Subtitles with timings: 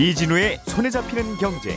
[0.00, 1.76] 이진우의 손에 잡히는 경제.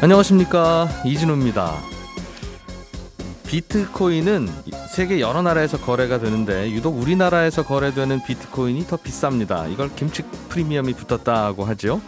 [0.00, 1.76] 안녕하십니까 이진우입니다.
[3.46, 4.48] 비트코인은
[4.88, 9.70] 세계 여러 나라에서 거래가 되는데 유독 우리나라에서 거래되는 비트코인이 더 비쌉니다.
[9.70, 12.00] 이걸 김치 프리미엄이 붙었다고 하죠.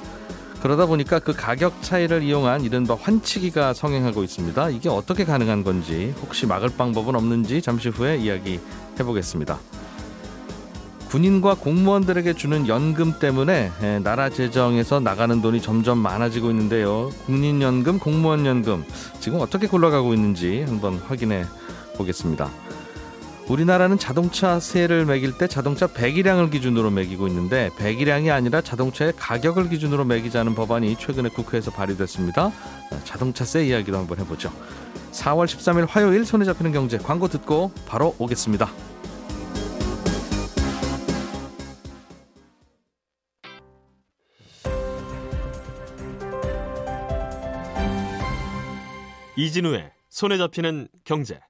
[0.62, 4.70] 그러다 보니까 그 가격 차이를 이용한 이른바 환치기가 성행하고 있습니다.
[4.70, 8.58] 이게 어떻게 가능한 건지 혹시 막을 방법은 없는지 잠시 후에 이야기
[8.98, 9.58] 해보겠습니다.
[11.14, 17.08] 군인과 공무원들에게 주는 연금 때문에 예, 나라 재정에서 나가는 돈이 점점 많아지고 있는데요.
[17.26, 18.84] 국민연금, 공무원연금
[19.20, 21.44] 지금 어떻게 굴러가고 있는지 한번 확인해
[21.96, 22.50] 보겠습니다.
[23.46, 30.04] 우리나라는 자동차 세를 매길 때 자동차 배기량을 기준으로 매기고 있는데 배기량이 아니라 자동차의 가격을 기준으로
[30.04, 32.50] 매기자는 법안이 최근에 국회에서 발의됐습니다.
[33.04, 34.50] 자동차세 이야기도 한번 해보죠.
[35.12, 38.68] 4월 13일 화요일 손에 잡히는 경제 광고 듣고 바로 오겠습니다.
[49.36, 51.40] 이진우의 손에 잡히는 경제.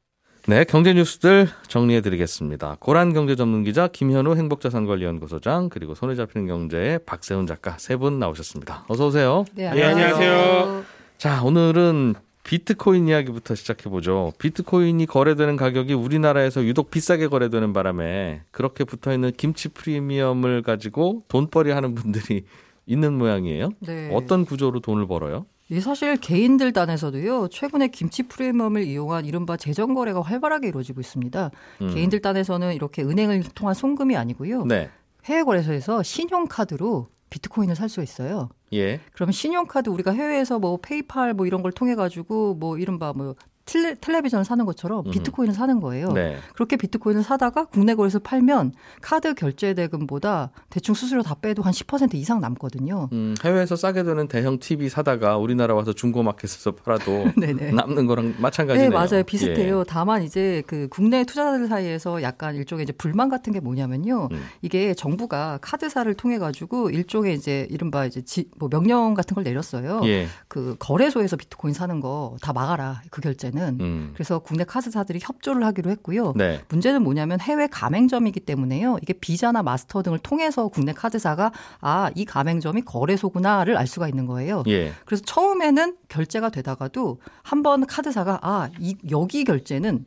[0.47, 2.77] 네, 경제 뉴스들 정리해 드리겠습니다.
[2.81, 8.85] 고란 경제 전문 기자 김현우 행복자산관리연구소장 그리고 손에 잡히는 경제의 박세훈 작가 세 분 나오셨습니다.
[8.89, 9.45] 어서 오세요.
[9.55, 10.85] 네, 네, 안녕하세요.
[11.17, 14.33] 자, 오늘은 비트코인 이야기부터 시작해 보죠.
[14.39, 21.71] 비트코인이 거래되는 가격이 우리나라에서 유독 비싸게 거래되는 바람에 그렇게 붙어 있는 김치 프리미엄을 가지고 돈벌이
[21.71, 22.45] 하는 분들이
[22.85, 23.71] 있는 모양이에요.
[23.81, 24.11] 네.
[24.13, 25.47] 어떤 구조로 돈을 벌어요?
[25.75, 31.51] 이 사실 개인들 단에서도요 최근에 김치 프리미엄을 이용한 이른바 재정 거래가 활발하게 이루어지고 있습니다.
[31.83, 31.95] 음.
[31.95, 34.89] 개인들 단에서는 이렇게 은행을 통한 송금이 아니고요 네.
[35.25, 38.51] 해외 거래소에서 신용카드로 비트코인을 살 수 있어요.
[38.73, 39.01] 예.
[39.13, 43.35] 그러면 신용카드 우리가 해외에서 뭐 페이팔 뭐 이런 걸 통해 가지고 뭐 이른바 뭐
[43.67, 45.11] 텔레, 텔레비전을 사는 것처럼 음.
[45.11, 46.13] 비트코인을 사는 거예요.
[46.13, 46.37] 네.
[46.55, 52.15] 그렇게 비트코인을 사다가 국내 거래소 팔면 카드 결제 대금보다 대충 수수료 다 빼도 한 10%
[52.15, 53.09] 이상 남거든요.
[53.13, 57.73] 음, 해외에서 싸게 되는 대형 TV 사다가 우리나라 와서 중고마켓에서 팔아도 네네.
[57.73, 58.91] 남는 거랑 마찬가지네요.
[58.91, 59.23] 네, 맞아요.
[59.25, 59.81] 비슷해요.
[59.81, 59.85] 예.
[59.87, 64.29] 다만 이제 그 국내 투자자들 사이에서 약간 일종의 이제 불만 같은 게 뭐냐면요.
[64.31, 64.45] 음.
[64.63, 70.03] 이게 정부가 카드사를 통해 가지고 일종의 이제 이른바 이제 지, 뭐 명령 같은 걸 내렸어요.
[70.05, 70.27] 예.
[70.49, 73.03] 그 거래소에서 비트코인 사는 거 다 막아라.
[73.11, 73.54] 그 결제는.
[73.81, 74.11] 음.
[74.15, 76.33] 그래서 국내 카드사들이 협조를 하기로 했고요.
[76.37, 76.61] 네.
[76.69, 78.99] 문제는 뭐냐면 해외 가맹점이기 때문에요.
[79.03, 84.63] 이게 비자나 마스터 등을 통해서 국내 카드사가 아, 이 가맹점이 거래소구나를 알 수가 있는 거예요.
[84.69, 84.93] 예.
[85.05, 90.05] 그래서 처음에는 결제가 되다가도 한 번 카드사가 아, 이 여기 결제는.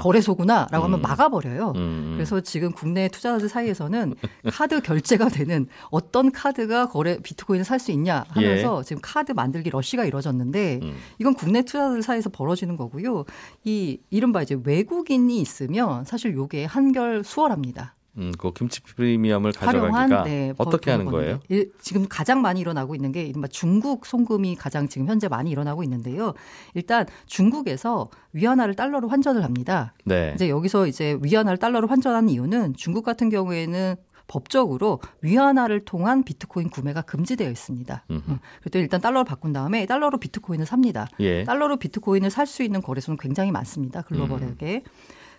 [0.00, 1.02] 거래소구나라고 하면 음.
[1.02, 1.72] 막아버려요.
[1.76, 2.12] 음.
[2.14, 4.14] 그래서 지금 국내 투자자들 사이에서는
[4.52, 10.04] 카드 결제가 되는 어떤 카드가 거래 비트코인을 살 수 있냐 하면서 지금 카드 만들기 러시가
[10.04, 10.86] 이루어졌는데 예.
[10.86, 10.96] 음.
[11.18, 13.24] 이건 국내 투자자들 사이에서 벌어지는 거고 요.
[13.64, 17.94] 이 이른바 이제 외국인이 있으면 사실 요게 한결 수월합니다.
[18.18, 21.06] 음, 그 김치 프리미엄을 가져가기가 네, 어떻게 하는.
[21.06, 21.38] 거예요?
[21.48, 26.34] 일- 지금 가장 많이 일어나고 있는 게 중국 송금이 가장 지금 현재 많이 일어나고 있는데요.
[26.74, 29.94] 일단 중국에서 위안화를 달러로 환전을 합니다.
[30.04, 30.32] 네.
[30.34, 33.94] 이제 여기서 이제 위안화를 달러로 환전하는 이유는 중국 같은 경우에는
[34.30, 38.04] 법적으로 위안화를 통한 비트코인 구매가 금지되어 있습니다.
[38.10, 41.08] 음, 그랬더니 일단 달러를 바꾼 다음에 달러로 비트코인을 삽니다.
[41.18, 41.42] 예.
[41.44, 44.02] 달러로 비트코인을 살 수 있는 거래소는 굉장히 많습니다.
[44.02, 44.82] 글로벌하게.
[44.86, 44.90] 음.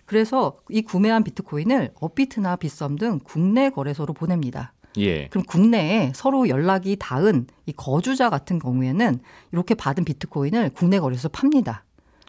[0.06, 4.72] 그래서 이 구매한 비트코인을 업비트나 빗썸 등 국내 거래소로 보냅니다.
[4.98, 5.28] 예.
[5.28, 9.20] 그럼 국내에 서로 연락이 닿은 이 거주자 같은 경우에는
[9.52, 11.84] 이렇게 받은 비트코인을 국내 거래소에 팝니다.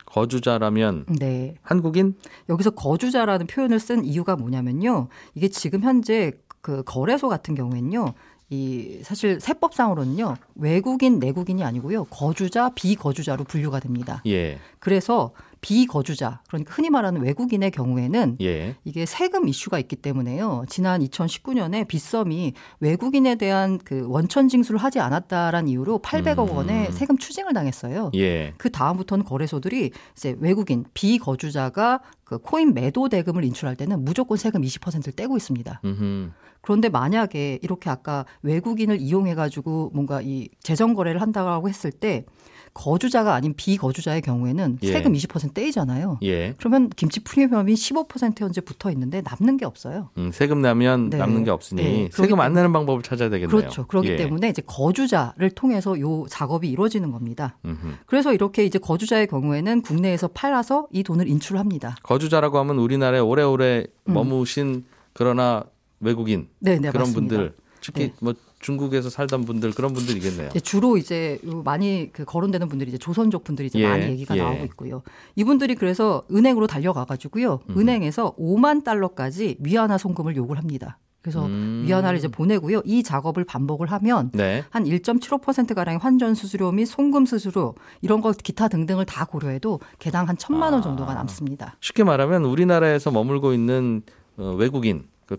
[0.06, 1.56] 거주자라면 네.
[1.64, 2.16] 한국인?
[2.48, 5.08] 여기서 거주자라는 표현을 쓴 이유가 뭐냐면요.
[5.34, 8.14] 이게 지금 현재 그 거래소 같은 경우에는요.
[8.50, 10.38] 이 사실 세법상으로는요.
[10.56, 12.06] 외국인, 내국인이 아니고요.
[12.06, 14.24] 거주자, 비거주자로 분류가 됩니다.
[14.26, 14.60] 예.
[14.80, 15.32] 그래서
[15.64, 18.76] 비거주자, 그러니까 흔히 말하는 외국인의 경우에는 예.
[18.84, 20.66] 이게 세금 이슈가 있기 때문에요.
[20.68, 26.58] 지난 2019년에 빗썸이 외국인에 대한 그 원천 징수를 하지 않았다라는 이유로 800억 음.
[26.58, 28.12] 원의 세금 추징을 당했어요.
[28.16, 28.54] 예.
[28.58, 35.14] 그 다음부터는 거래소들이 이제 외국인 비거주자가 그 코인 매도 대금을 인출할 때는 무조건 세금 20%를
[35.14, 35.82] 떼고 있습니다.
[35.86, 36.32] 음흠.
[36.60, 42.26] 그런데 만약에 이렇게 아까 외국인을 이용해 가지고 뭔가 이 재정 거래를 한다고 했을 때
[42.74, 44.92] 거주자가 아닌 비거주자의 경우에는 예.
[44.92, 46.20] 세금 20% 떼이잖아요.
[46.24, 46.54] 예.
[46.58, 50.10] 그러면 김치 프리미엄이 15% 현재 붙어 있는데 남는 게 없어요.
[50.18, 51.18] 음, 세금 내면 네.
[51.18, 53.56] 남는 게 없으니 네, 세금 안 내는 방법을 찾아야 되겠네요.
[53.56, 53.86] 그렇죠.
[53.86, 54.16] 그렇기 예.
[54.16, 57.58] 때문에 이제 거주자를 통해서 요 작업이 이루어지는 겁니다.
[57.66, 57.94] 음흠.
[58.06, 61.98] 그래서 이렇게 이제 거주자의 경우에는 국내에서 팔아서 이 돈을 인출합니다.
[62.04, 64.14] 거주자라고 하면 우리나라에 오래오래 음.
[64.14, 65.64] 머무신 그러나
[66.00, 67.36] 외국인 네, 네, 그런 맞습니다.
[67.36, 68.14] 분들 특히 네.
[68.20, 68.34] 뭐
[68.64, 70.50] 중국에서 살던 분들 그런 분들이겠네요.
[70.50, 74.36] 이제 주로 이제 요 많이 그 거론되는 분들이 이제 조선족 분들이 이제 예, 많이 얘기가
[74.38, 74.42] 예.
[74.42, 75.04] 나오고 있고요.
[75.36, 77.60] 이분들이 그래서 은행으로 달려가 가지고요.
[77.70, 77.78] 음.
[77.78, 80.98] 은행에서 5만 달러까지 위안화 송금을 요구를 합니다.
[81.22, 81.84] 그래서 음.
[81.86, 82.82] 위안화를 이제 보내고요.
[82.84, 84.64] 이 작업을 반복을 하면 네.
[84.70, 90.28] 한 1.75% 가량의 환전 수수료 및 송금 수수료 이런 것 기타 등등을 다 고려해도 개당
[90.28, 90.84] 한 천만 원 아.
[90.84, 91.78] 정도가 남습니다.
[91.80, 94.02] 쉽게 말하면 우리나라에서 머물고 있는
[94.38, 95.38] 어, 외국인 그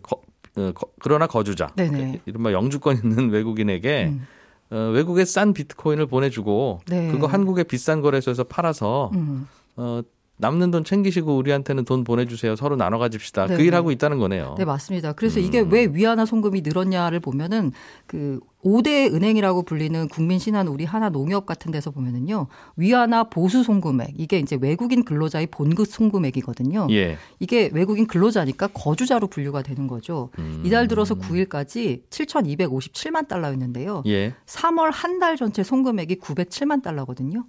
[1.01, 2.21] 그러나 거주자 네네.
[2.27, 4.27] 이른바 영주권 있는 외국인에게 음.
[4.71, 7.11] 어, 외국에 싼 비트코인을 보내주고 네.
[7.11, 9.49] 그거 한국의 비싼 거래소에서 팔아서 음.
[9.77, 10.01] 어,
[10.37, 12.57] 남는 돈 챙기시고 우리한테는 돈 보내주세요.
[12.57, 13.47] 서로 나눠 가집시다.
[13.47, 13.57] 네.
[13.57, 14.57] 그 일하고 있다는 거네요.
[14.59, 15.13] 네, 맞습니다.
[15.13, 15.45] 그래서 음.
[15.45, 17.71] 이게 왜 위안화 송금이 늘었냐를 보면은
[18.07, 22.49] 그 5대 은행이라고 불리는 국민 신한 우리 하나 농협 같은 데서 보면은요.
[22.77, 26.89] 위안화 보수 송금액 이게 이제 외국인 근로자의 본급 송금액이거든요.
[26.91, 27.17] 예.
[27.39, 30.31] 이게 외국인 근로자니까 거주자로 분류가 되는 거죠.
[30.41, 30.63] 음.
[30.65, 34.03] 이달 들어서 9일까지 7,257만 달러였는데요.
[34.07, 34.35] 예.
[34.47, 37.45] 3월 한 달 전체 송금액이 907만 달러거든요.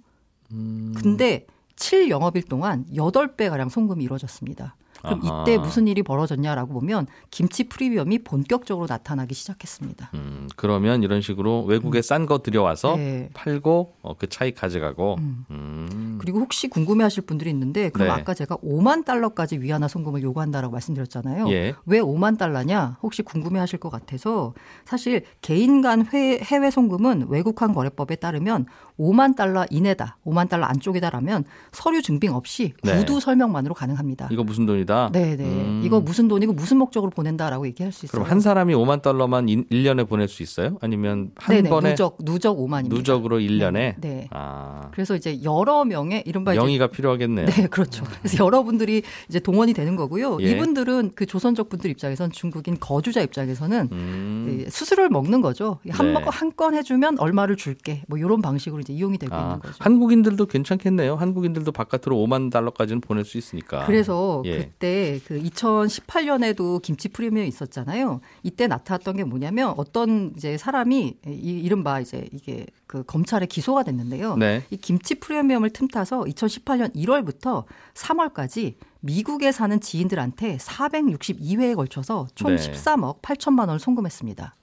[0.52, 0.94] 음.
[0.96, 1.46] 근데
[1.76, 4.76] 7 영업일 동안 8배 가량 송금이 이루어졌습니다.
[5.02, 5.42] 그럼 아하.
[5.42, 10.10] 이때 무슨 일이 벌어졌냐라고 보면 김치 프리미엄이 본격적으로 나타나기 시작했습니다.
[10.14, 13.28] 음, 그러면 이런 식으로 외국에 싼거 들여와서 네.
[13.34, 15.16] 팔고 어, 그 차익 가져가고.
[15.20, 15.44] 음.
[15.50, 16.18] 음.
[16.20, 18.14] 그리고 혹시 궁금해하실 분들이 있는데 그럼 네.
[18.14, 21.48] 아까 제가 5만 달러까지 위안화 송금을 요구한다라고 말씀드렸잖아요.
[21.50, 21.74] 예.
[21.84, 22.96] 왜 5만 달러냐?
[23.02, 24.54] 혹시 궁금해하실 것 같아서
[24.86, 28.66] 사실 개인 간 회- 해외 송금은 외국환 거래법에 따르면
[28.98, 32.96] 5만 달러 이내다, 5만 달러 안쪽이다라면 서류 증빙 없이 네.
[32.96, 34.28] 구두 설명만으로 가능합니다.
[34.32, 35.10] 이거 무슨 돈이다?
[35.12, 35.44] 네, 네.
[35.44, 35.82] 음.
[35.84, 38.22] 이거 무슨 돈이고 무슨 목적으로 보낸다라고 얘기할 수 있어요.
[38.22, 40.78] 그럼 한 사람이 5만 달러만 1년에 보낼 수 있어요?
[40.80, 42.88] 아니면 한 네네, 번에 누적 누적 5만입니다.
[42.88, 43.72] 누적으로 1년에?
[43.72, 44.28] 네, 네.
[44.30, 44.90] 아.
[44.92, 47.46] 그래서 이제 여러 명의 이른바 명의가 필요하겠네요.
[47.46, 48.04] 네, 그렇죠.
[48.20, 50.38] 그래서 여러분들이 이제 동원이 되는 거고요.
[50.40, 50.50] 예.
[50.50, 54.64] 이분들은 그 조선족 분들 입장에선 중국인 거주자 입장에서는 음.
[54.66, 55.78] 이 수수료를 먹는 거죠.
[55.90, 56.24] 한 네.
[56.24, 58.02] 번건 해주면 얼마를 줄게.
[58.08, 59.74] 뭐 이런 방식으로 이제 이용이 되고 아, 있는 거죠.
[59.80, 61.16] 한국인들도 괜찮겠네요.
[61.16, 63.84] 한국인들도 바깥으로 5만 달러까지는 보낼 수 있으니까.
[63.86, 64.58] 그래서 예.
[64.58, 68.20] 그때 그 2018년에도 김치 프리미엄 있었잖아요.
[68.42, 74.36] 이때 나타났던 게 뭐냐면 어떤 이제 사람이 이 이른바 이제 이게 그 검찰에 기소가 됐는데요.
[74.36, 74.62] 네.
[74.70, 82.72] 이 김치 프리미엄을 틈타서 2018년 1월부터 3월까지 미국에 사는 지인들한테 462회에 걸쳐서 총 네.
[82.72, 84.54] 13억 8천만 원을 송금했습니다.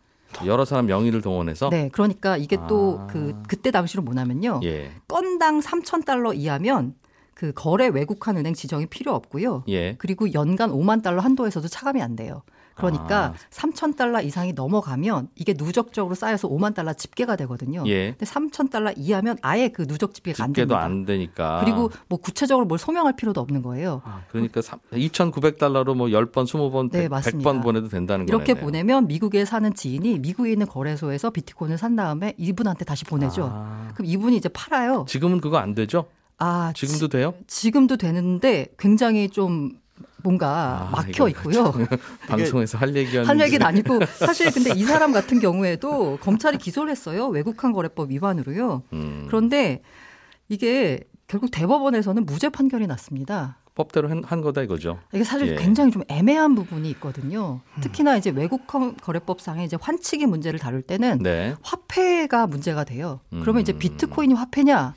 [0.46, 3.08] 여러 사람 명의를 동원해서 네, 그러니까 이게 또 아.
[3.08, 4.62] 그 그때 당시로 뭐냐면요.
[4.64, 4.92] 예.
[5.08, 6.96] 건당 3천 달러 이하면
[7.34, 9.64] 그 거래 외국한 은행 지정이 필요 없고요.
[9.68, 9.96] 예.
[9.98, 12.44] 그리고 연간 5만 달러 한도에서도 차감이 안 돼요.
[12.76, 13.34] 그러니까 아.
[13.52, 17.84] 3천 달러 이상이 넘어가면 이게 누적적으로 쌓여서 5만 달러 집계가 되거든요.
[17.88, 18.12] 예.
[18.12, 20.86] 근데 3천 달러 이하면 아예 그 누적 집계가 안 집계도 됩니다.
[20.86, 21.62] 안 되니까.
[21.64, 24.02] 그리고 뭐 구체적으로 뭘 소명할 필요도 없는 거예요.
[24.06, 27.52] 아, 그러니까 2,900달러로 뭐 10번, 20번, 네, 100, 맞습니다.
[27.52, 28.38] 100번 보내도 된다는 거네요.
[28.38, 33.50] 이렇게 보내면 미국에 사는 지인이 미국에 있는 거래소에서 비트코인을 산 다음에 이분한테 다시 보내죠.
[33.52, 35.06] 아, 그럼 이분이 이제 팔아요.
[35.08, 36.06] 지금은 그거 안 되죠?
[36.40, 37.34] 아, 지금도 돼요?
[37.48, 39.74] 지, 금도 되는데 굉장히 좀
[40.24, 41.74] 뭔가 아, 막혀 있고요.
[42.28, 43.28] 방송에서 할 얘기였는데.
[43.28, 47.28] 한 얘기는 아니고 사실 근데 이 사람 같은 경우에도 검찰이 기소를 했어요.
[47.28, 48.84] 외국한 거래법 위반으로요.
[48.94, 49.82] 음, 그런데
[50.48, 53.58] 이게 결국 대법원에서는 무죄 판결이 났습니다.
[53.76, 55.00] 법대로 한, 한 거다 이거죠.
[55.14, 55.56] 이게 사실 예.
[55.56, 57.60] 굉장히 좀 애매한 부분이 있거든요.
[57.82, 61.56] 특히나 이제 외국 거래법상의 이제 환치기 문제를 다룰 때는 네.
[61.64, 63.20] 화폐가 문제가 돼요.
[63.32, 63.80] 그러면 이제 음.
[63.80, 64.94] 비트코인이 화폐냐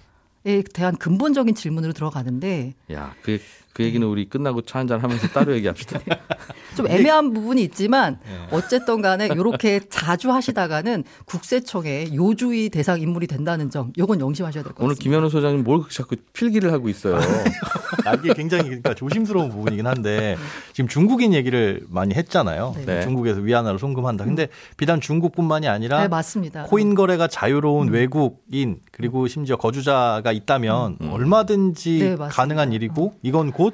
[0.46, 3.40] 에 대한 근본적인 질문으로 들어가는데 야, 그,
[3.76, 6.00] 그 얘기는 우리 끝나고 차 한잔 하면서 따로 얘기합시다.
[6.78, 8.56] 좀 애매한 부분이 있지만 예.
[8.56, 14.94] 어쨌든 간에 이렇게 자주 하시다가는 국세청의 요주의 대상 인물이 된다는 점 요건 명심하셔야 될것 오늘
[14.94, 15.02] 같습니다.
[15.02, 17.18] 김현우 소장님 뭘 자꾸 필기를 하고 있어요.
[18.06, 20.36] 아, 이게 굉장히 그러니까 조심스러운 부분이긴 한데
[20.72, 22.74] 지금 중국인 얘기를 많이 했잖아요.
[22.86, 23.02] 네.
[23.02, 24.24] 중국에서 위안화를 송금한다.
[24.24, 26.64] 근데 비단 중국뿐만이 아니라 네, 맞습니다.
[26.64, 27.92] 코인 거래가 자유로운 음.
[27.92, 31.12] 외국인 그리고 심지어 거주자가 있다면 음.
[31.12, 32.16] 얼마든지 네.
[32.16, 33.65] 가능한 일이고 이건 곧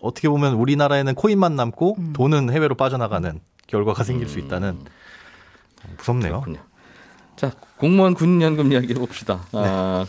[0.00, 2.12] 어떻게 보면 우리나라에는 코인만 남고 음.
[2.12, 4.78] 돈은 해외로 빠져나가는 결과가 생길 수 있다는
[5.96, 6.40] 무섭네요.
[6.40, 6.60] 그렇군요.
[7.36, 9.46] 자, 공무원 군인연금 이야기 해봅시다.
[9.52, 10.06] 아,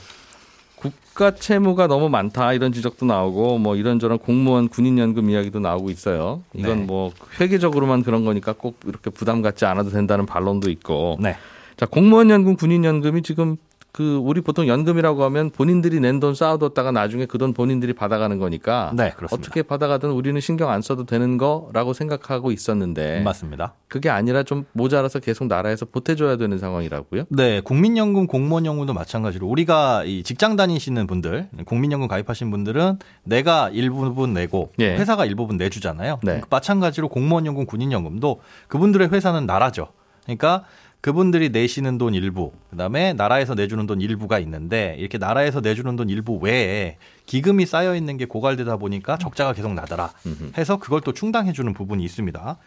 [0.75, 6.43] 국가 채무가 너무 많다 이런 지적도 나오고 뭐 이런저런 공무원 군인연금 이야기도 나오고 있어요.
[6.53, 6.85] 이건 네.
[6.85, 11.17] 뭐 회계적으로만 그런 거니까 꼭 이렇게 부담 갖지 않아도 된다는 반론도 있고.
[11.19, 11.35] 네.
[11.75, 13.57] 자, 공무원 연금, 군인 연금이 지금
[13.97, 18.91] 그 우리 보통 연금이라고 하면 본인들이 낸 돈 쌓아뒀다가 나중에 그 돈 본인들이 받아가는 거니까
[18.95, 19.35] 네, 그렇습니다.
[19.35, 23.73] 어떻게 받아가든 우리는 신경 안 써도 되는 거라고 생각하고 있었는데 맞습니다.
[23.87, 27.23] 그게 아니라 좀 모자라서 계속 나라에서 보태줘야 되는 상황이라고요?
[27.29, 34.71] 네, 국민연금, 공무원연금도 마찬가지로 우리가 이 직장 다니시는 분들, 국민연금 가입하신 분들은 내가 일부분 내고
[34.79, 34.95] 예.
[34.95, 36.19] 회사가 일부분 내주잖아요.
[36.21, 36.41] 네.
[36.51, 39.87] 마찬가지로 공무원 연금, 군인 연금도 그분들의 회사는 나라죠.
[40.25, 40.65] 그러니까
[41.01, 46.37] 그분들이 내시는 돈 일부, 그다음에 나라에서 내주는 돈 일부가 있는데 이렇게 나라에서 내주는 돈 일부
[46.37, 50.11] 외에 기금이 쌓여 있는 게 고갈되다 보니까 적자가 계속 나더라
[50.57, 52.57] 해서 그걸 또 충당해 주는 부분이 있습니다.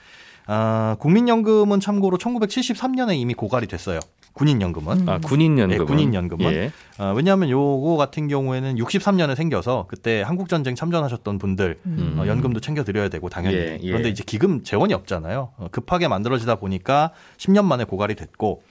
[0.46, 4.00] 아, 국민연금은 참고로 1973년에 이미 고갈이 됐어요.
[4.32, 5.08] 군인연금은.
[5.08, 5.78] 아, 군인연금.
[5.78, 6.52] 네, 군인연금은.
[6.52, 6.72] 예.
[6.98, 12.16] 어, 왜냐하면 요거 같은 경우에는 63년에 생겨서 그때 한국전쟁 참전하셨던 분들 음.
[12.18, 13.88] 어, 연금도 챙겨드려야 되고 당연히 예, 예.
[13.88, 15.50] 그런데 이제 기금 재원이 없잖아요.
[15.56, 18.62] 어, 급하게 만들어지다 보니까 10년 만에 고갈이 됐고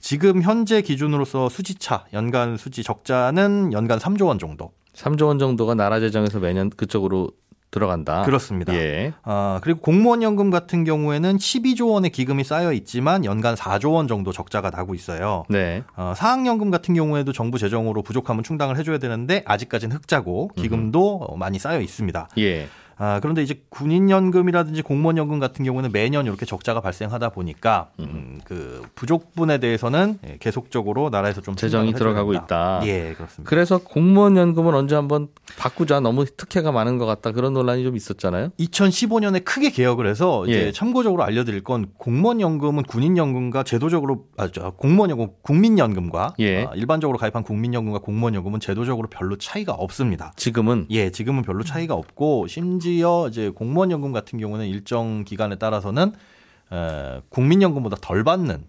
[0.00, 4.72] 지금 현재 기준으로서 수지차 연간 수지 적자는 연간 3조 원 정도.
[4.94, 7.30] 3조 원 정도가 나라 재정에서 매년 그쪽으로
[7.70, 8.22] 들어간다.
[8.22, 8.74] 그렇습니다.
[8.74, 9.12] 예.
[9.22, 14.32] 아, 그리고 공무원 연금 같은 경우에는 12조 원의 기금이 쌓여 있지만 연간 4조 원 정도
[14.32, 15.44] 적자가 나고 있어요.
[15.48, 15.82] 네.
[15.96, 21.58] 어, 사학연금 같은 경우에도 정부 재정으로 부족하면 충당을 해줘야 되는데 아직까지는 흑자고 기금도 어, 많이
[21.58, 22.28] 쌓여 있습니다.
[22.38, 22.68] 예.
[22.98, 29.58] 아, 그런데 이제 군인연금이라든지 공무원연금 같은 경우는 매년 이렇게 적자가 발생하다 보니까 음, 그 부족분에
[29.58, 32.34] 대해서는 예, 계속적으로 나라에서 좀 재정이 들어가고.
[32.34, 32.80] 있다.
[32.84, 33.48] 예, 그렇습니다.
[33.48, 35.28] 그래서 공무원 연금은 언제 한번
[35.58, 36.00] 바꾸자.
[36.00, 37.32] 너무 특혜가 많은 것 같다.
[37.32, 38.50] 그런 논란이 좀 있었잖아요.
[38.58, 40.72] 2015년에 크게 개혁을 해서 이제 예.
[40.72, 46.64] 참고적으로 알려드릴 건 공무원연금은 군인연금과 제도적으로 아, 저, 공무원연금 국민연금과 예.
[46.64, 50.32] 아, 일반적으로 가입한 국민연금과 공무원연금은 제도적으로 별로 차이가 없습니다.
[50.36, 55.56] 지금은 예, 지금은 별로 차이가 없고 심지 어 이제 공무원 연금 같은 경우는 일정 기간에
[55.56, 56.12] 따라서는
[56.72, 58.64] 에, 국민연금보다 덜 받는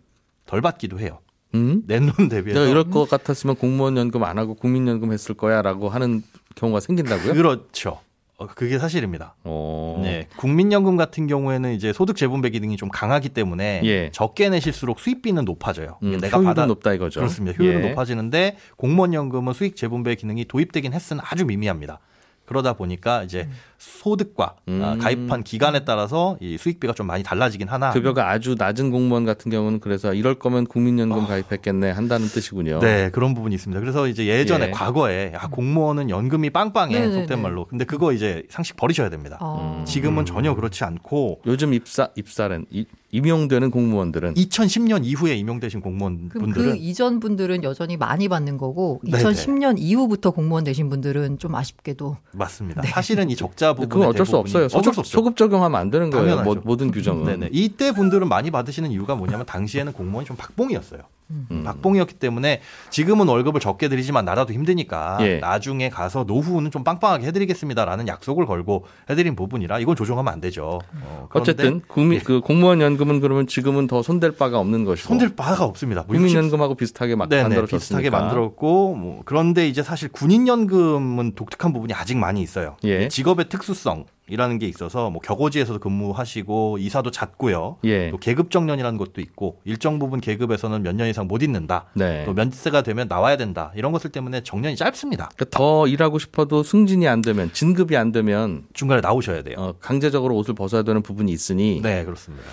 [0.45, 1.19] 덜 받기도 해요.
[1.55, 1.83] 음?
[1.87, 6.23] 낸돈 대비해서 내가 이럴 것 같았으면 공무원 연금 안 하고 국민 연금 했을 거야라고 하는
[6.55, 7.33] 경우가 생긴다고요?
[7.33, 7.99] 그렇죠.
[8.37, 9.35] 어, 그게 사실입니다.
[9.43, 9.99] 어.
[10.01, 14.09] 네, 국민연금 같은 경우에는 이제 소득 재분배 기능이 좀 강하기 때문에 예.
[14.13, 15.97] 적게 내실수록 수입비는 높아져요.
[16.03, 17.19] 음, 내가 효율도 받아 높다 이거죠.
[17.19, 17.57] 그렇습니다.
[17.57, 17.89] 효율은 예.
[17.89, 21.99] 높아지는데 공무원 연금은 수익 재분배 기능이 도입되긴 했으나 아주 미미합니다.
[22.45, 23.47] 그러다 보니까 이제
[23.79, 24.81] 소득과 음.
[24.83, 27.91] 아, 가입한 기간에 따라서 이 수익비가 좀 많이 달라지긴 하나.
[27.91, 32.77] 급여가 아주 낮은 공무원 같은 경우는 그래서 이럴 거면 국민연금 가입했겠네 한다는 뜻이군요.
[32.77, 32.79] 아.
[32.79, 33.79] 네, 그런 부분이 있습니다.
[33.79, 34.71] 그래서 이제 예전에 예.
[34.71, 37.13] 과거에 아, 공무원은 연금이 빵빵해 네네네.
[37.21, 37.65] 속된 말로.
[37.65, 39.37] 근데 그거 이제 상식 버리셔야 됩니다.
[39.39, 39.83] 어.
[39.87, 46.45] 지금은 전혀 그렇지 않고 요즘 입사 입사는 이- 임용되는 공무원들은 2010년 이후에 임용되신 공무원 그럼
[46.51, 49.17] 분들은 그 이전 분들은 여전히 많이 받는 거고 네네.
[49.23, 52.83] 2010년 이후부터 공무원 되신 분들은 좀 아쉽게도 맞습니다.
[52.83, 54.65] 사실은 이 적자 부분 그건 어쩔 수 없어요.
[54.65, 55.11] 어쩔 소급, 수 없죠.
[55.11, 56.25] 소급 적용하면 안 되는 거예요.
[56.37, 56.55] 당연하죠.
[56.55, 57.25] 모, 모든 규정은.
[57.25, 57.49] 네네.
[57.51, 61.01] 이때 분들은 많이 받으시는 이유가 뭐냐면 당시에는 공무원이 좀 박봉이었어요.
[61.31, 61.63] 음.
[61.63, 65.37] 박봉이었기 때문에 지금은 월급을 적게 드리지만 나라도 힘드니까 예.
[65.39, 70.79] 나중에 가서 노후는 좀 빵빵하게 해드리겠습니다라는 약속을 걸고 해드린 부분이라 이건 조정하면 안 되죠.
[71.01, 75.65] 어, 어쨌든 국민 그 공무원 연금은 그러면 지금은 더 손댈 바가 없는 것이고 손댈 바가
[75.65, 76.01] 없습니다.
[76.01, 77.77] 뭐 국민 60 연금하고 비슷하게 만들어졌으니까.
[77.77, 82.77] 비슷하게 만들었고 뭐 그런데 이제 사실 군인연금은 독특한 부분이 아직 많이 있어요.
[82.83, 83.07] 예.
[83.07, 87.77] 직업의 특수성 이라는 게 있어서 뭐 격오지에서도 근무하시고 이사도 잦고요.
[87.85, 88.11] 예.
[88.11, 91.85] 또 계급 정년이라는 것도 있고 일정 부분 계급에서는 몇 년 이상 못 있는다.
[91.93, 92.25] 네.
[92.25, 93.71] 또 면세가 되면 나와야 된다.
[93.75, 95.29] 이런 것들 때문에 정년이 짧습니다.
[95.35, 99.55] 그러니까 더 일하고 싶어도 승진이 안 되면 진급이 안 되면 중간에 나오셔야 돼요.
[99.57, 102.45] 어, 강제적으로 옷을 벗어야 되는 부분이 있으니 네, 그렇습니다.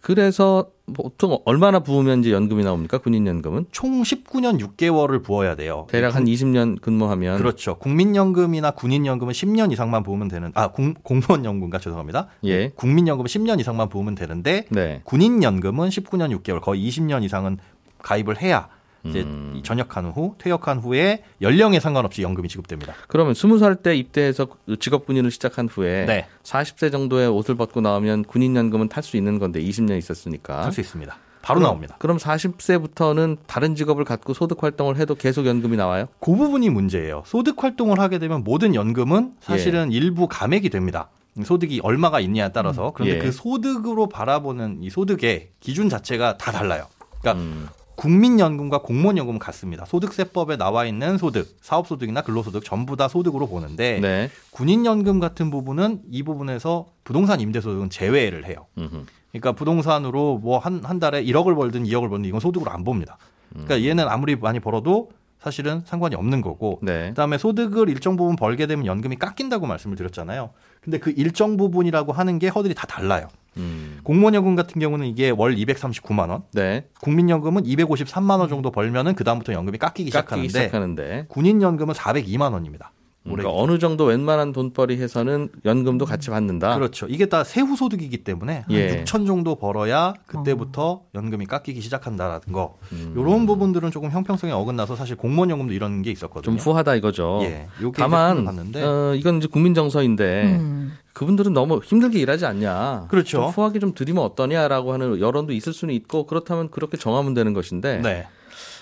[0.00, 2.98] 그래서 보통 얼마나 부으면 이제 연금이 나옵니까?
[2.98, 5.86] 군인 연금은 총 19년 6개월을 부어야 돼요.
[5.90, 7.76] 대략 한 20년 근무하면 그렇죠.
[7.76, 12.28] 국민연금이나 군인연금은 10년 이상만 부으면 되는 아 공, 공무원연금과 죄송합니다.
[12.44, 12.70] 예.
[12.70, 15.02] 국민연금은 10년 이상만 부으면 되는데 네.
[15.04, 17.58] 군인연금은 19년 6개월 거의 20년 이상은
[18.02, 18.68] 가입을 해야
[19.04, 19.54] 이제 음.
[19.56, 22.94] 이 전역한 후 퇴역한 후에 연령에 상관없이 연금이 지급됩니다.
[23.08, 24.46] 그러면 20살 때 입대해서
[24.78, 26.26] 직업 군인을 시작한 후에 네.
[26.42, 31.16] 40세 정도의 옷을 벗고 나오면 군인 연금은 탈 수 있는 건데 20년 있었으니까 할수 있습니다.
[31.42, 31.96] 바로 그럼- 나옵니다.
[31.98, 36.06] 그럼 40세부터는 다른 직업을 갖고 소득 활동을 해도 계속 연금이 나와요?
[36.20, 37.22] 그 부분이 문제예요.
[37.24, 39.44] 소득 활동을 하게 되면 모든 연금은 예.
[39.44, 41.08] 사실은 일부 감액이 됩니다.
[41.42, 43.18] 소득이 얼마가 있냐에 따라서 그런데 예.
[43.20, 46.86] 그 소득으로 바라보는 이 소득의 기준 자체가 다 달라요.
[47.20, 47.68] 그러니까 음.
[48.00, 49.84] 국민연금과 공무원연금은 같습니다.
[49.84, 54.30] 소득세법에 나와 있는 소득, 사업소득이나 근로소득 전부 다 소득으로 보는데 네.
[54.52, 58.66] 군인연금 같은 부분은 이 부분에서 부동산 임대소득은 제외를 해요.
[58.78, 59.04] 음흠.
[59.32, 63.18] 그러니까 부동산으로 뭐 한한 달에 1억을 벌든 2억을 벌든 이건 소득으로 안 봅니다.
[63.50, 65.10] 그러니까 얘는 아무리 많이 벌어도
[65.40, 67.08] 사실은 상관이 없는 거고 네.
[67.08, 70.50] 그다음에 소득을 일정 부분 벌게 되면 연금이 깎인다고 말씀을 드렸잖아요.
[70.82, 73.28] 근데 그 일정 부분이라고 하는 게 허들이 다 달라요.
[73.56, 73.98] 음.
[74.04, 76.86] 공무원 연금 같은 경우는 이게 월 239만 원, 네.
[77.00, 82.92] 국민연금은 253만 원 정도 벌면은 그 다음부터 연금이 깎이기, 깎이기 시작하는데 시작하는데 군인연금은 402만 원입니다.
[83.22, 86.74] 그러니까 어느 정도 웬만한 돈벌이 해서는 연금도 같이 받는다.
[86.74, 87.06] 그렇죠.
[87.08, 89.04] 이게 다 세후 소득이기 때문에 한 예.
[89.04, 92.78] 6천 정도 벌어야 그때부터 연금이 깎이기 시작한다라는 거.
[93.14, 96.42] 이런 부분들은 조금 형평성에 어긋나서 사실 공무원 연금도 이런 게 있었거든요.
[96.42, 97.40] 좀 후하다 이거죠.
[97.42, 97.68] 예.
[97.82, 98.46] 요게 다만
[98.76, 100.96] 어, 이건 이제 국민 정서인데 음.
[101.12, 103.06] 그분들은 너무 힘들게 일하지 않냐.
[103.08, 103.42] 그렇죠.
[103.42, 107.98] 좀 후하게 좀 드리면 어떠냐라고 하는 여론도 있을 수는 있고 그렇다면 그렇게 정하면 되는 것인데
[107.98, 108.26] 네.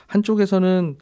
[0.07, 0.97] 한쪽에서는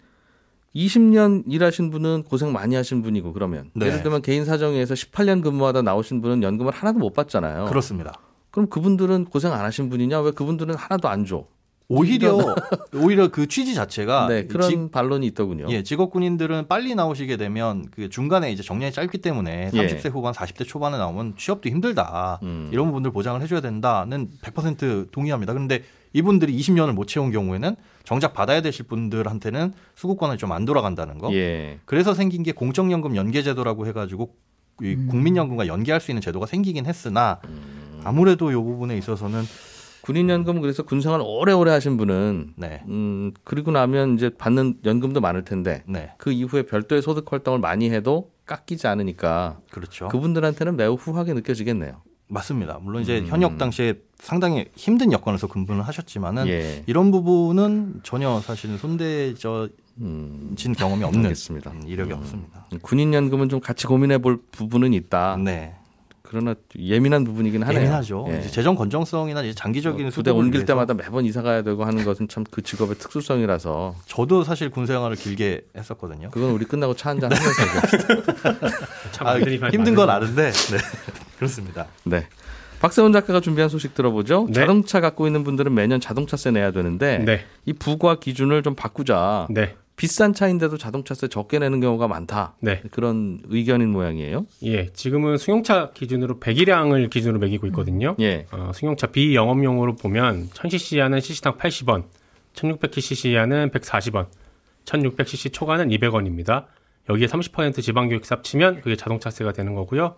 [0.76, 3.86] 20년 일하신 분은 고생 많이 하신 분이고 그러면 네.
[3.86, 7.64] 예를 들면 개인 사정에서 18년 근무하다 나오신 분은 연금을 하나도 못 받잖아요.
[7.66, 8.20] 그렇습니다.
[8.50, 10.20] 그럼 그분들은 고생 안 하신 분이냐?
[10.20, 11.46] 왜 그분들은 하나도 안 줘?
[11.88, 12.36] 오히려
[12.94, 15.66] 오히려 그 취지 자체가 네, 그런 직- 반론이 있더군요.
[15.70, 19.86] 예, 직업 군인들은 빨리 나오시게 되면 그 중간에 이제 정년이 짧기 때문에 예.
[19.86, 22.40] 30세 후반, 40대 초반에 나오면 취업도 힘들다.
[22.42, 22.70] 음.
[22.72, 25.52] 이런 부분들 보장을 해줘야 된다는 100% 동의합니다.
[25.52, 31.32] 그런데 이분들이 20년을 못 채운 경우에는 정작 받아야 되실 분들한테는 수급권이 좀안 돌아간다는 거.
[31.34, 31.78] 예.
[31.84, 34.34] 그래서 생긴 게 공적연금 연계제도라고 해가지고
[34.82, 35.08] 이 음.
[35.08, 38.00] 국민연금과 연계할 수 있는 제도가 생기긴 했으나 음.
[38.04, 39.42] 아무래도 이 부분에 있어서는
[40.02, 45.82] 군인연금 그래서 군생활 오래오래 하신 분은 네, 음 그리고 나면 이제 받는 연금도 많을 텐데
[45.88, 50.06] 네, 그 이후에 별도의 소득 활동을 많이 해도 깎이지 않으니까 그렇죠.
[50.06, 52.02] 그분들한테는 매우 후하게 느껴지겠네요.
[52.28, 52.78] 맞습니다.
[52.82, 53.26] 물론 이제 음.
[53.26, 56.82] 현역 당시에 상당히 힘든 여건에서 근무를 하셨지만은 예.
[56.86, 61.70] 이런 부분은 전혀 사실은 손대져진 음, 경험이 없는 알겠습니다.
[61.70, 62.66] 음, 이력이 없습니다.
[62.82, 65.36] 군인 연금은 좀 같이 고민해 볼 부분은 있다.
[65.36, 65.76] 네,
[66.28, 67.80] 그러나 예민한 부분이긴 하네요.
[67.80, 68.26] 예민하죠.
[68.30, 68.38] 예.
[68.40, 72.04] 이제 재정 건정성이나 이제 장기적인 부대 수급을 옮길 위해서 때마다 매번 이사 가야 되고 하는
[72.04, 76.30] 것은 참 그 직업의 특수성이라서 저도 사실 군 생활을 길게 했었거든요.
[76.30, 78.66] 그건 우리 끝나고 차 한잔 하면서
[79.20, 79.38] 아,
[79.70, 80.08] 힘든 건.
[80.10, 80.78] 아는데 네.
[81.38, 81.86] 그렇습니다.
[82.04, 82.26] 네.
[82.80, 84.46] 박세훈 작가가 준비한 소식 들어보죠.
[84.48, 84.52] 네.
[84.52, 89.46] 자동차 갖고 있는 분들은 매년 자동차세 내야 되는데 네, 이 부과 기준을 좀 바꾸자.
[89.50, 92.54] 네, 비싼 차인데도 자동차세 적게 내는 경우가 많다.
[92.60, 92.82] 네.
[92.90, 94.46] 그런 의견인 모양이에요.
[94.64, 94.92] 예.
[94.92, 98.14] 지금은 승용차 기준으로 배기량을 기준으로 매기고 있거든요.
[98.20, 98.46] 예.
[98.52, 102.04] 어, 승용차 비영업용으로 보면 1000cc야는 cc당 80원,
[102.54, 104.26] 1600cc야는 140원,
[104.84, 106.66] 1600cc 초과는 200원입니다.
[107.08, 110.16] 여기에 30% 지방교육 삽치면 그게 자동차세가 되는 거고요.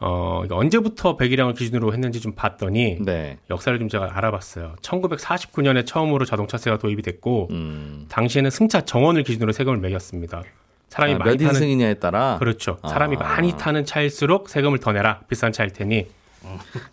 [0.00, 3.38] 어, 이거 언제부터 배기량을 기준으로 했는지 좀 봤더니 네.
[3.50, 4.76] 역사를 좀 제가 알아봤어요.
[4.80, 8.06] 1949년에 처음으로 자동차세가 도입이 됐고 음.
[8.08, 10.42] 당시에는 승차 정원을 기준으로 세금을 매겼습니다.
[10.88, 12.78] 사람이 아, 많이 몇 타는 인승이냐에 따라 그렇죠.
[12.88, 13.22] 사람이 아.
[13.22, 15.20] 많이 타는 차일수록 세금을 더 내라.
[15.28, 16.06] 비싼 차일 테니.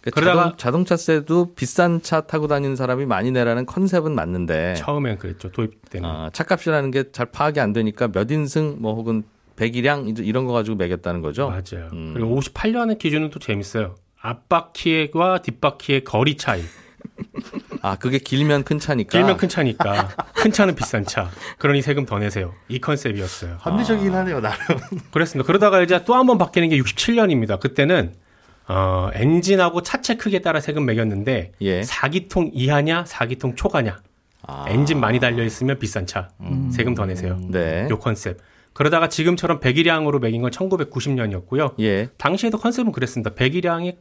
[0.02, 5.18] 그 그러다가- 자동, 자동 차세도 비싼 차 타고 다니는 사람이 많이 내라는 컨셉은 맞는데 처음엔
[5.20, 5.52] 그랬죠.
[5.52, 6.10] 도입 때는.
[6.10, 9.24] 아, 차값이라는 게 잘 파악이 안 되니까 몇 인승 뭐 혹은
[9.56, 11.48] 배기량 이런 거 가지고 매겼다는 거죠.
[11.50, 11.90] 맞아요.
[11.94, 12.12] 음.
[12.14, 13.96] 그리고 58년의 기준은 또 재밌어요.
[14.22, 16.62] 앞바퀴와 뒷바퀴의 거리 차이.
[17.82, 19.10] 아 그게 길면 큰 차니까.
[19.18, 21.30] 길면 큰 차니까 큰 차는 비싼 차.
[21.60, 22.54] 그러니 세금 더 내세요.
[22.68, 23.58] 이 컨셉이었어요.
[23.60, 24.58] 합리적이긴 하네요, 나름.
[25.12, 25.46] 그랬습니다.
[25.46, 27.60] 그러다가 이제 또 한 번 바뀌는 게 67년입니다.
[27.60, 28.14] 그때는
[28.68, 31.82] 어, 엔진하고 차체 크기에 따라 세금 매겼는데 예.
[31.82, 34.00] 4기통 이하냐 4기통 초과냐
[34.48, 34.66] 아.
[34.68, 36.30] 엔진 많이 달려 있으면 비싼 차
[36.72, 37.40] 세금 더 내세요.
[37.50, 37.88] 네.
[37.92, 38.40] 요 컨셉.
[38.76, 41.80] 그러다가 지금처럼 배기량으로 매긴 건 1990년이었고요.
[41.80, 42.10] 예.
[42.18, 43.34] 당시에도 컨셉은 그랬습니다.
[43.34, 43.96] 배기량이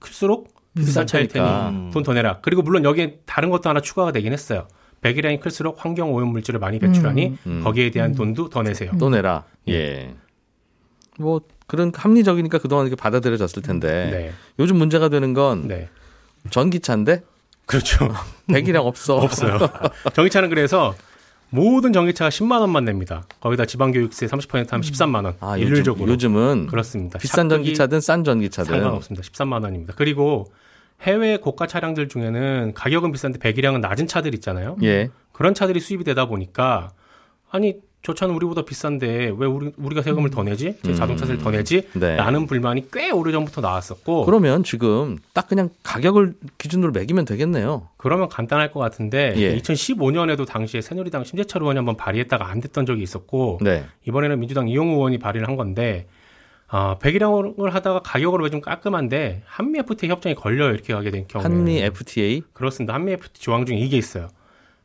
[0.00, 1.48] 클수록 비싼 차일 테니.
[1.48, 1.90] 음.
[1.92, 2.40] 돈더 내라.
[2.42, 4.66] 그리고 물론 여기에 다른 것도 하나 추가가 되긴 했어요.
[5.00, 7.60] 배기량이 클수록 환경 오염 물질을 많이 배출하니 음.
[7.62, 8.90] 거기에 대한 돈도 더 내세요.
[8.98, 9.44] 또 내라.
[9.68, 10.16] 예.
[11.20, 14.32] 뭐 그런 합리적이니까 그동안 이렇게 받아들여졌을 텐데 네.
[14.58, 15.88] 요즘 문제가 되는 건 네.
[16.50, 17.22] 전기차인데
[17.64, 18.12] 그렇죠.
[18.52, 19.18] 배기량 없어.
[19.18, 19.58] 없어요.
[20.14, 20.96] 전기차는 그래서
[21.50, 23.24] 모든 전기차가 10만 원만 냅니다.
[23.40, 25.34] 거기다 지방교육세 30% 하면 13만 원.
[25.40, 26.10] 아, 요즘, 일률적으로.
[26.10, 27.18] 요즘 은 그렇습니다.
[27.18, 29.26] 비싼 전기차든 싼 전기차든 상관없습니다.
[29.26, 29.94] 13만 원입니다.
[29.96, 30.52] 그리고
[31.02, 34.76] 해외 고가 차량들 중에는 가격은 비싼데 배기량은 낮은 차들 있잖아요.
[34.82, 35.10] 예.
[35.32, 36.90] 그런 차들이 수입이 되다 보니까
[37.50, 40.76] 아니 저 차는 우리보다 비싼데 왜 우리 우리가 세금을 더 내지?
[40.84, 40.94] 제 음.
[40.94, 41.88] 자동차세를 더 내지?
[41.94, 42.14] 네.
[42.14, 47.88] 라는 불만이 꽤 오래전부터 나왔었고 그러면 지금 딱 그냥 가격을 기준으로 매기면 되겠네요.
[47.96, 49.56] 그러면 간단할 것 같은데 예.
[49.56, 53.84] 2015년에도 당시에 새누리당 심재철 의원이 한번 발의했다가 안 됐던 적이 있었고 네.
[54.06, 56.06] 이번에는 민주당 이용우 의원이 발의를 한 건데
[56.68, 61.78] 아, 배기량을 하다가 가격으로 왜좀 깔끔한데 한미 FTA 협정에 걸려 이렇게 가게 된 경우에 한미
[61.82, 62.94] FTA 그렇습니다.
[62.94, 64.28] 한미 FTA 조항 중에 이게 있어요.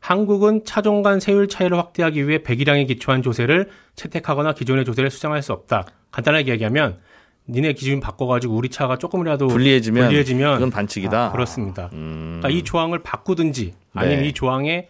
[0.02, 5.54] 한국은 차종 간 세율 차이를 확대하기 위해 배기량에 기초한 조세를 채택하거나 기존의 조세를 수정할 수
[5.54, 5.86] 없다.
[6.12, 6.98] 간단하게 얘기하면
[7.48, 11.32] 니네 기준 바꿔가지고 우리 차가 조금이라도 불리해지면, 불리해지면 그건 반칙이다.
[11.32, 11.90] 그렇습니다.
[11.94, 12.40] 음.
[12.42, 14.28] 그러니까 이 조항을 바꾸든지 아니면 네.
[14.28, 14.88] 이 조항에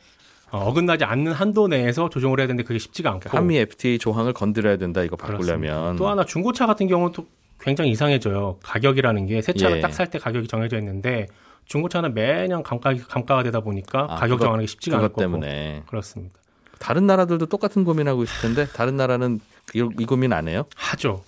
[0.50, 4.78] 어, 어긋나지 않는 한도 내에서 조정을 해야 되는데 그게 쉽지가 않고 한미 FTA 조항을 건드려야
[4.78, 7.26] 된다 이거 바꾸려면 또 하나 중고차 같은 경우는 또
[7.60, 8.58] 굉장히 이상해져요.
[8.64, 9.82] 가격이라는 게 새 차를 예.
[9.82, 11.28] 딱살 때 가격이 정해져 있는데
[11.66, 15.84] 중고차는 매년 감가, 감가가 되다 보니까 아, 가격 그것- 정하는 게 쉽지가 않을 거고 때문에
[15.88, 16.36] 그렇습니다.
[16.80, 19.40] 다른 나라들도 똑같은 고민하고 있을 텐데 다른 나라는
[19.76, 20.64] 이, 이 고민 안 해요?
[20.76, 21.24] 하죠.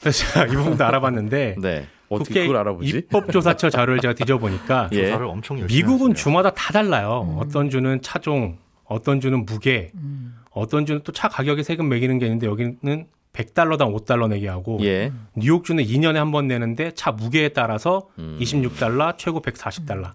[0.00, 1.86] 그래서 제가 이 부분도 알아봤는데 네.
[2.08, 2.88] 어떻게 그걸 알아보지?
[2.98, 5.06] 입법조사처 자료를 제가 뒤져보니까 예.
[5.06, 6.14] 조사를 엄청 열심히 미국은 하시네요.
[6.14, 7.36] 주마다 다 달라요.
[7.40, 9.90] 어떤 주는 차종, 어떤 주는 무게,
[10.50, 15.12] 어떤 주는 또 차 가격에 세금 매기는 게 있는데 여기는 100달러당 5달러 내게 하고 예.
[15.36, 18.36] 뉴욕주는 2년에 한 번 내는데 차 무게에 따라서 음.
[18.40, 20.10] 26달러, 최고 140달러.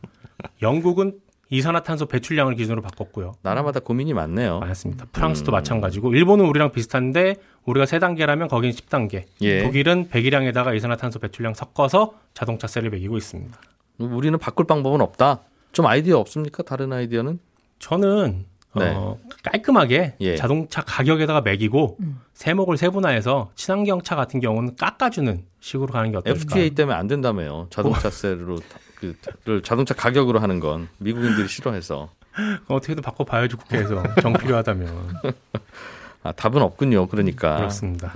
[0.61, 3.33] 영국은 이산화탄소 배출량을 기준으로 바꿨고요.
[3.41, 4.59] 나라마다 고민이 많네요.
[4.59, 5.05] 많습니다.
[5.11, 5.53] 프랑스도 음.
[5.53, 9.25] 마찬가지고 일본은 우리랑 비슷한데 우리가 세 단계라면 거기는 10단계.
[9.41, 9.63] 예.
[9.63, 13.57] 독일은 배기량에다가 이산화탄소 배출량 섞어서 자동차세를 매기고 있습니다.
[13.99, 15.41] 우리는 바꿀 방법은 없다.
[15.73, 16.63] 좀 아이디어 없습니까?
[16.63, 17.39] 다른 아이디어는?
[17.79, 18.93] 저는 네.
[18.95, 20.35] 어, 깔끔하게 예.
[20.37, 21.97] 자동차 가격에다가 매기고
[22.33, 26.37] 세목을 세분화해서 친환경차 같은 경우는 깎아주는 식으로 가는 게 어떨까?
[26.39, 27.67] FTA 때문에 안 된다며요.
[27.69, 28.59] 자동차세로
[29.43, 32.09] 그를 자동차 가격으로 하는 건 미국인들이 싫어해서.
[32.69, 34.87] 어떻게든 바꿔봐야죠 국회에서 정 필요하다면
[36.23, 37.07] 아, 답은 없군요.
[37.07, 37.57] 그러니까.
[37.57, 38.13] 그렇습니다.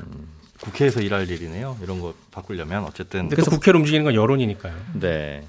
[0.61, 1.77] 국회에서 일할 일이네요.
[1.83, 4.73] 이런 거 바꾸려면 어쨌든 또 국회를 움직이는 건 여론이니까요.
[4.93, 5.45] 네.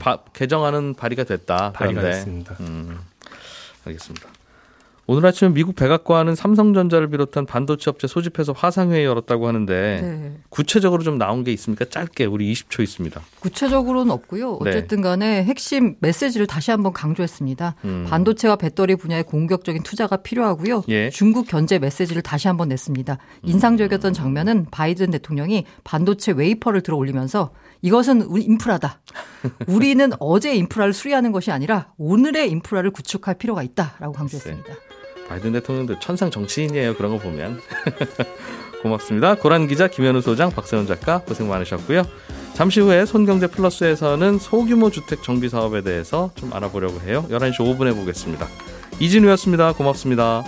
[0.00, 1.72] 바- 개정안은 발의가 됐다.
[1.72, 2.56] 발의가 그런데 됐습니다.
[2.60, 2.98] 음,
[3.86, 4.28] 알겠습니다.
[5.10, 10.36] 오늘 아침에 미국 백악관은 삼성전자를 비롯한 반도체 업체 소집해서 화상회의 열었다고 하는데 네.
[10.50, 11.86] 구체적으로 좀 나온 게 있습니까?
[11.86, 13.18] 짧게 우리 20초 있습니다.
[13.40, 14.58] 구체적으로는 없고요.
[14.62, 14.68] 네.
[14.68, 17.74] 어쨌든 간에 핵심 메시지를 다시 한번 강조했습니다.
[17.86, 18.06] 음.
[18.06, 20.82] 반도체와 배터리 분야의 공격적인 투자가 필요하고요.
[20.90, 21.08] 예.
[21.08, 23.16] 중국 견제 메시지를 다시 한번 냈습니다.
[23.44, 29.00] 인상적이었던 장면은 바이든 대통령이 반도체 웨이퍼를 들어 올리면서 이것은 우리 인프라다.
[29.68, 34.74] 우리는 어제 인프라를 수리하는 것이 아니라 오늘의 인프라를 구축할 필요가 있다라고 강조했습니다.
[35.28, 36.94] 바이든 대통령도 천상 정치인이에요.
[36.94, 37.60] 그런 거 보면.
[38.82, 39.34] 고맙습니다.
[39.34, 42.02] 고란 기자, 김현우 소장, 박세훈 작가 고생 많으셨고요.
[42.54, 47.24] 잠시 후에 손경제 플러스에서는 소규모 주택 정비 사업에 대해서 좀 알아보려고 해요.
[47.30, 48.46] 11시 5분에 보겠습니다.
[49.00, 49.72] 이진우였습니다.
[49.74, 50.44] 고맙습니다.